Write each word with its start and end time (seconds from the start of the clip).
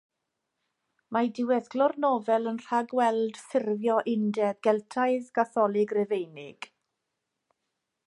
Mae 1.17 1.29
diweddglo'r 1.39 1.93
nofel 2.05 2.49
yn 2.53 2.57
rhagweld 2.63 3.39
ffurfio 3.43 4.01
undeb 4.15 4.65
Geltaidd, 4.69 5.31
Gatholig 5.41 5.95
Rufeinig. 6.01 6.73